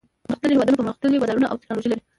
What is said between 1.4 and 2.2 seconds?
او تکنالوجي لري.